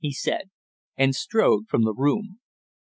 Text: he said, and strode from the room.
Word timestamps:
he 0.03 0.11
said, 0.11 0.49
and 0.97 1.13
strode 1.13 1.67
from 1.67 1.83
the 1.83 1.93
room. 1.93 2.39